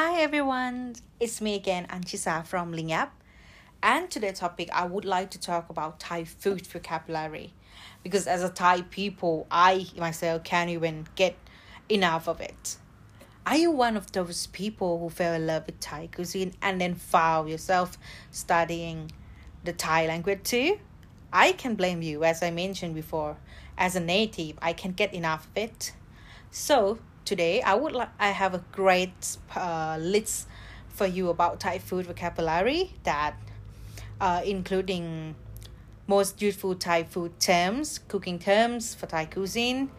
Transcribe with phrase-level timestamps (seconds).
[0.00, 3.20] Hi everyone, it's me again, Anchisa from Ling app.
[3.82, 7.52] And today's topic, I would like to talk about Thai food vocabulary.
[8.04, 11.34] Because as a Thai people, I myself can't even get
[11.88, 12.76] enough of it.
[13.44, 16.94] Are you one of those people who fell in love with Thai cuisine and then
[16.94, 17.98] found yourself
[18.30, 19.10] studying
[19.64, 20.78] the Thai language too?
[21.32, 23.36] I can blame you, as I mentioned before.
[23.76, 25.92] As a native, I can get enough of it.
[26.52, 30.48] So today, I would like I have a great uh, list
[30.88, 33.36] for you about Thai food vocabulary that,
[34.18, 35.36] uh, including
[36.06, 39.90] most useful Thai food terms, cooking terms for Thai cuisine,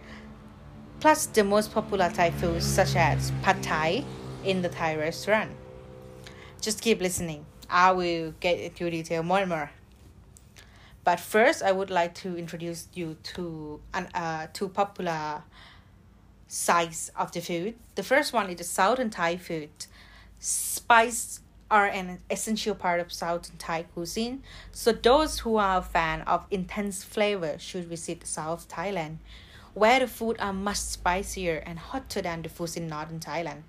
[0.99, 4.03] plus the most popular Thai foods such as pad Thai
[4.43, 5.51] in the Thai restaurant.
[6.59, 7.45] Just keep listening.
[7.69, 9.69] I will get into detail more and more.
[11.03, 15.43] But first, I would like to introduce you to an uh, two popular
[16.49, 17.75] sides of the food.
[17.93, 19.69] The first one is the Southern Thai food.
[20.39, 26.21] Spice are an essential part of Southern Thai cuisine, so those who are a fan
[26.21, 29.17] of intense flavor should visit South Thailand,
[29.75, 33.61] where the food are much spicier and hotter than the foods in Northern Thailand.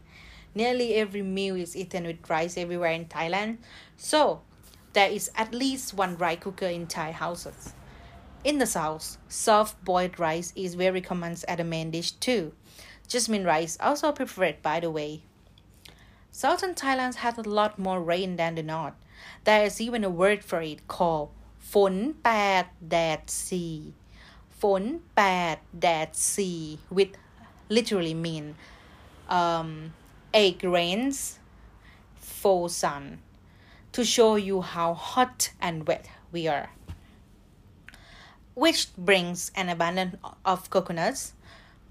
[0.54, 3.58] Nearly every meal is eaten with rice everywhere in Thailand,
[3.98, 4.40] so
[4.94, 7.74] there is at least one rice cooker in Thai houses.
[8.42, 12.54] In the south, soft boiled rice is very common as a main dish too.
[13.09, 15.21] Jasmine rice also preferred by the way.
[16.31, 18.93] Southern Thailand has a lot more rain than the north.
[19.45, 21.29] There is even a word for it called
[21.73, 22.29] ฝนแป
[22.63, 23.73] ดแดดสี่
[24.61, 24.83] ฝน
[25.15, 25.21] แป
[25.55, 26.59] ดแดดสี่
[26.95, 27.13] which
[27.75, 28.45] literally mean
[29.39, 29.69] um,
[30.41, 31.17] eight rains
[32.39, 33.03] four sun
[33.95, 36.69] to show you how hot and wet we are
[38.55, 41.33] which brings an abundance of coconuts.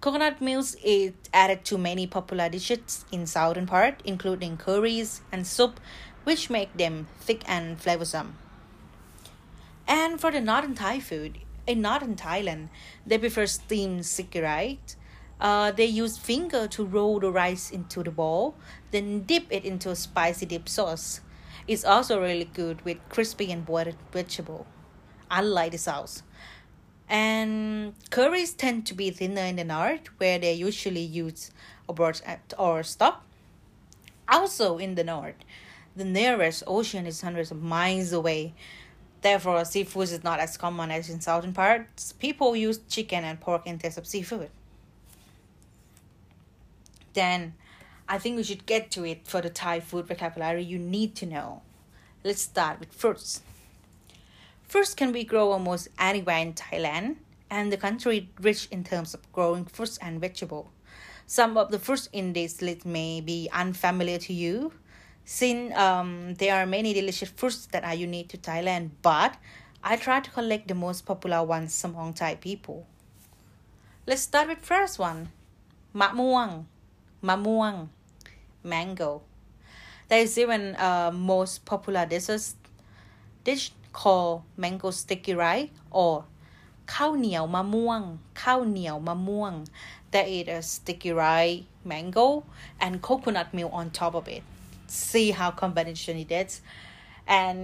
[0.01, 5.77] Coconut milk is added to many popular dishes in southern part, including curries and soup,
[6.23, 8.31] which make them thick and flavorsome.
[9.85, 12.69] And for the northern Thai food, in northern Thailand,
[13.05, 14.95] they prefer steamed sticky rice.
[15.41, 18.55] Uh, they use finger to roll the rice into the bowl,
[18.91, 21.19] then dip it into a spicy dip sauce.
[21.67, 24.65] It's also really good with crispy and boiled vegetable,
[25.29, 26.23] unlike the south.
[27.09, 31.51] And curries tend to be thinner in the north, where they usually use
[31.87, 32.21] abort
[32.57, 33.25] or stock.
[34.27, 35.35] Also in the north,
[35.95, 38.53] the nearest ocean is hundreds of miles away.
[39.21, 42.13] Therefore, seafood is not as common as in southern parts.
[42.13, 44.51] People use chicken and pork instead of seafood.
[47.13, 47.55] Then,
[48.07, 51.25] I think we should get to it for the Thai food vocabulary you need to
[51.25, 51.63] know.
[52.23, 53.41] Let's start with fruits.
[54.69, 57.15] First, can we grow almost anywhere in Thailand,
[57.49, 60.69] and the country rich in terms of growing fruits and vegetable.
[61.25, 64.71] Some of the fruits in this list may be unfamiliar to you,
[65.25, 69.37] since um, there are many delicious fruits that are unique to Thailand, but
[69.83, 72.85] I try to collect the most popular ones among Thai people.
[74.05, 75.29] Let's start with first one,
[75.93, 76.65] ma muang,
[77.23, 77.89] ma muang,
[78.63, 79.23] mango.
[80.09, 82.53] That is even uh, most popular dessert
[83.43, 85.70] dish called mango sticky rice
[86.00, 86.14] or
[86.94, 88.00] ข้าวเหนียวมะม่วง
[88.42, 89.52] ข้าวเหนียวมะม่วง
[90.12, 91.58] There is a sticky rice
[91.90, 92.28] mango
[92.84, 94.44] and coconut milk on top of it
[95.04, 96.52] see how combination it is
[97.40, 97.58] and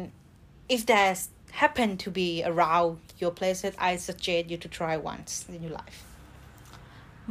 [0.75, 1.23] if there's
[1.63, 6.01] happen to be around your places I suggest you to try once in your life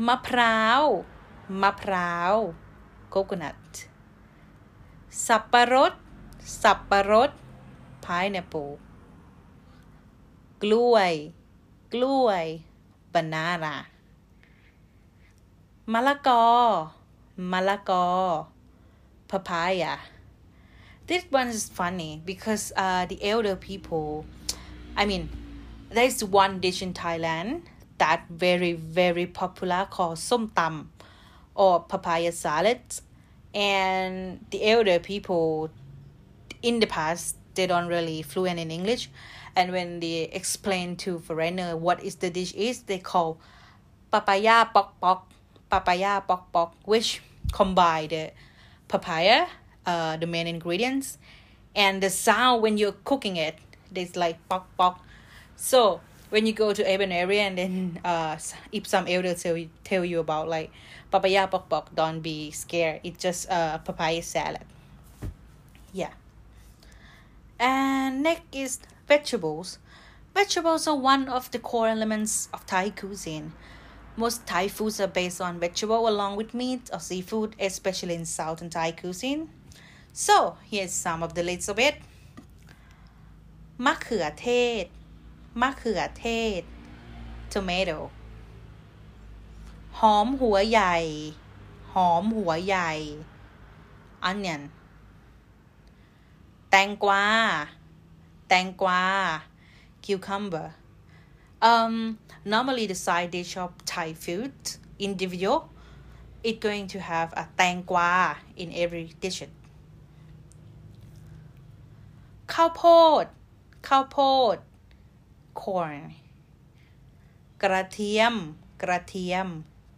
[0.07, 0.83] มะพร้าว
[1.61, 2.35] มะพร้าว
[3.13, 3.63] coconut
[5.27, 5.93] สับปะรด
[6.61, 7.31] สับปะรด
[8.04, 8.78] pineapple.
[10.60, 11.32] Gluay,
[11.88, 12.60] gluay,
[13.10, 13.86] banana.
[15.88, 16.90] Malako,
[17.38, 18.46] malako,
[19.26, 19.96] papaya.
[21.06, 24.26] This one is funny because uh, the elder people,
[24.96, 25.30] I mean,
[25.90, 27.62] there's one dish in Thailand
[27.96, 30.90] that very very popular called som tam,
[31.54, 32.80] or papaya salad,
[33.54, 35.70] and the elder people
[36.62, 39.10] in the past they don't really fluent in english.
[39.56, 43.38] And when they explain to foreigner what is the dish is they call
[44.10, 45.30] papaya pok pok
[45.70, 47.22] papaya pok pok which
[47.52, 48.30] combine the
[48.88, 49.46] papaya
[49.86, 51.18] uh, the main ingredients
[51.74, 53.58] and the sound when you're cooking it
[53.94, 55.02] it's like pok pok
[55.56, 58.36] so when you go to urban area and then uh,
[58.72, 60.70] if some elder tell you, tell you about like
[61.10, 63.00] papaya pok pok don't be scared.
[63.04, 64.66] It's just a uh, papaya salad.
[65.92, 66.10] Yeah
[67.59, 69.77] and next is vegetables.
[70.33, 73.53] Vegetables are one of the core elements of Thai cuisine.
[74.15, 78.69] Most Thai foods are based on vegetable along with meat or seafood, especially in southern
[78.69, 79.49] Thai cuisine.
[80.13, 81.95] So here's some of the list of it.
[83.85, 84.47] มะเขือเท
[84.83, 84.85] ศ
[85.61, 86.25] มะเขือเท
[86.59, 86.61] ศ
[87.53, 87.99] tomato
[89.99, 90.97] หอมหัวใหญ่
[91.93, 92.91] หอมหัวใหญ่
[94.29, 94.61] onion
[96.73, 97.25] แตงกวา
[98.47, 99.03] แตงกวา
[100.03, 100.67] cucumber
[101.71, 101.95] um
[102.53, 104.55] normally the side dish of Thai food
[105.07, 105.59] individual
[106.47, 109.39] it's going to have a tangwa in every dish
[112.53, 112.83] ข้าวโพ
[113.23, 113.25] ด
[113.87, 114.17] ข้าวโพ
[114.55, 114.57] ด
[115.61, 116.01] corn
[117.63, 118.35] กระเทียม
[118.81, 119.47] กระเทียม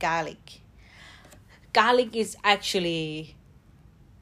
[0.04, 0.46] garlic
[1.78, 3.06] garlic is actually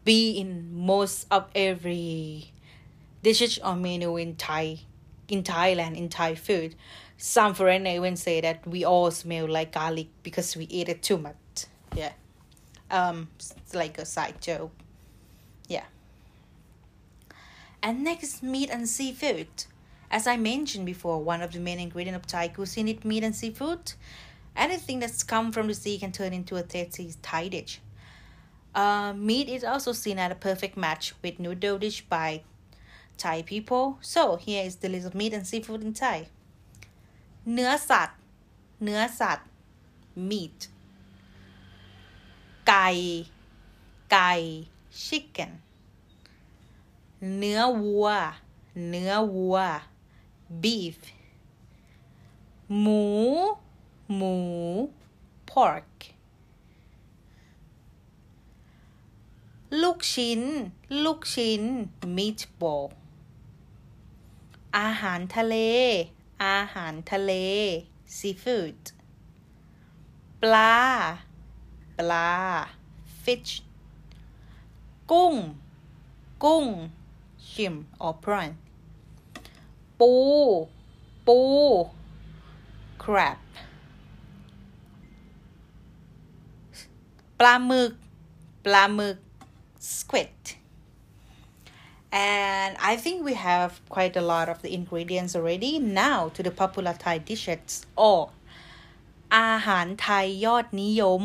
[0.05, 2.53] be in most of every
[3.23, 4.81] dishes or menu in Thai
[5.29, 6.75] in Thailand in Thai food
[7.17, 11.17] some foreigner even say that we all smell like garlic because we eat it too
[11.17, 11.67] much
[11.97, 12.12] yeah
[12.91, 14.73] um it's like a side joke
[15.69, 15.85] yeah
[17.85, 19.47] and next, meat and seafood.
[20.11, 23.37] As I mentioned before, one of the main ingredients of Thai cuisine is meat and
[23.37, 23.93] seafood.
[24.57, 27.81] Anything that's come from the sea can turn into a tasty Thai dish.
[28.75, 32.42] Uh, meat is also seen as a perfect match with noodle dish by
[33.18, 33.98] Thai people.
[34.01, 36.19] So here is the list of meat and seafood in Thai.
[37.54, 38.19] เนื้อสัตว์
[38.84, 39.50] เนื้อสัตว์
[40.30, 40.60] meat
[42.68, 42.90] ไก่
[44.12, 44.34] ไก่
[45.06, 45.51] chicken
[47.38, 48.07] เนื้อวัว
[48.90, 49.57] เนื้อวัว
[50.63, 51.00] beef
[52.80, 53.06] หมู
[54.16, 54.38] หมู
[55.51, 55.94] pork
[59.82, 60.41] ลูกชิ้น
[61.05, 61.62] ลูกชิ้น
[62.17, 62.87] meatball
[64.79, 65.56] อาหารทะเล
[66.44, 67.32] อาหารทะเล
[68.17, 68.81] seafood
[70.43, 70.76] ปลา
[71.99, 72.31] ปลา
[73.23, 73.53] fish
[75.11, 75.35] กุ้ง
[76.44, 76.65] กุ้ง
[77.49, 78.50] shrimp or prawn
[80.00, 80.12] ปู
[81.26, 81.38] ปู
[83.03, 83.38] crab
[87.38, 87.93] ปลาหมึก
[88.65, 89.17] ปลาหมึก
[89.84, 90.30] squid
[92.12, 96.51] and I think we have quite a lot of the ingredients already now to the
[96.51, 98.31] popular Thai dishes or
[99.38, 101.24] อาหารไทยยอดนิยม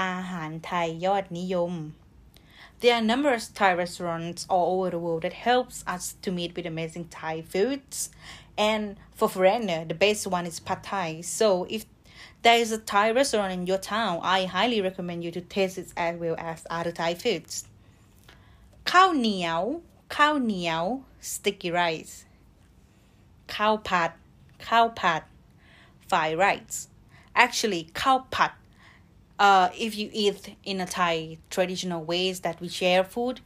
[0.00, 1.72] อาหารไทยยอดนิยม
[2.80, 6.66] There are numerous Thai restaurants all over the world that helps us to meet with
[6.66, 8.10] amazing Thai foods.
[8.58, 11.22] And for foreigner, the best one is Pad Thai.
[11.22, 11.86] So if
[12.41, 14.19] there is a Thai restaurant in your town.
[14.23, 17.65] I highly recommend you to taste it as well as other Thai foods.
[18.85, 22.25] Khao niao, khao niao, sticky rice.
[23.47, 24.13] Khao pad,
[24.59, 25.23] khao pad,
[26.07, 26.87] fried rice.
[27.35, 28.51] Actually, khao pad.
[29.37, 33.41] Uh, if you eat in a Thai traditional ways that we share food,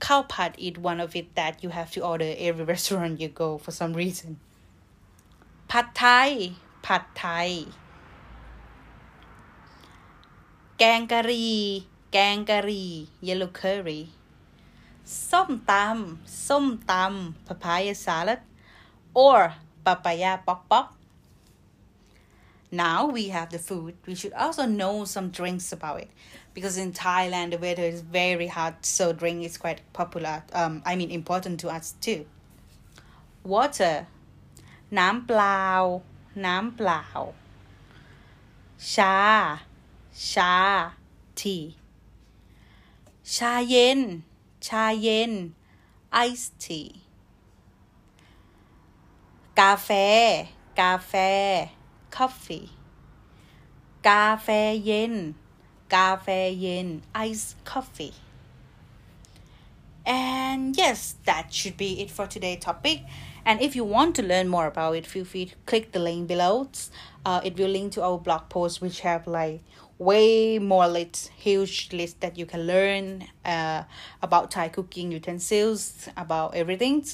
[0.00, 3.58] khao pad is one of it that you have to order every restaurant you go
[3.58, 4.38] for some reason.
[5.68, 7.66] Pad Thai, Pad Thai.
[10.79, 11.55] แกงกะหรี่
[12.11, 12.91] แกงกะหรี่
[13.27, 14.01] yellow curry
[15.29, 18.41] ส้มตำ ส้มตำ papaya salad
[19.25, 19.39] or
[19.85, 20.87] papaya pok pok
[22.83, 26.09] now we have the food we should also know some drinks about it
[26.55, 30.93] because in thailand the weather is very hot so drink is quite popular um i
[30.99, 32.21] mean important to us too
[33.53, 33.95] water
[34.99, 35.63] น้ำเปล่า
[36.45, 37.03] น้ำเปล่า
[38.93, 39.15] ชา
[40.31, 40.55] ชา
[41.39, 41.63] tea
[43.35, 43.99] ชาเย็น
[44.67, 45.31] ชาเย็น
[46.27, 46.87] ice tea
[49.59, 49.89] กาแฟ
[50.79, 51.13] กาแฟ
[52.15, 52.67] coffee
[54.07, 54.47] กาแฟ
[54.85, 55.13] เย็น
[55.93, 56.27] กาแฟ
[56.59, 56.87] เย็น
[57.27, 58.15] ice coffee
[60.05, 62.99] and yes that should be it for today's topic
[63.44, 66.28] and if you want to learn more about it feel free to click the link
[66.28, 66.68] below.
[67.24, 69.60] Uh, it will link to our blog post which have like
[69.98, 73.82] way more list huge list that you can learn uh,
[74.22, 77.04] about thai cooking utensils about everything.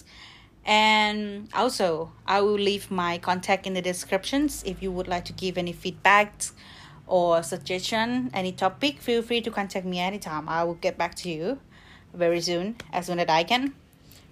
[0.65, 5.33] And also i will leave my contact in the descriptions if you would like to
[5.33, 6.33] give any feedback
[7.07, 10.49] or suggestion any topic feel free to contact me anytime.
[10.49, 11.61] I will get back to you
[12.15, 13.75] very soon as soon as i can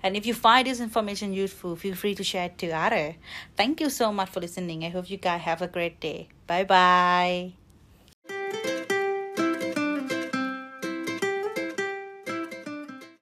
[0.04, 3.14] and if you find this information useful feel free to share it to others
[3.56, 4.84] thank you so much for listening.
[4.84, 6.28] I hope you guys have a great day.
[6.46, 7.63] Bye bye